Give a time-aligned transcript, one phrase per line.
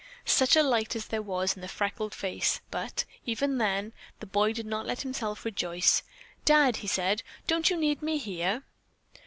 [0.25, 4.51] Such a light as there was in the freckled face, but, even then, the boy
[4.51, 6.01] did not let himself rejoice.
[6.43, 8.63] "Dad," he said, "don't you need me here?"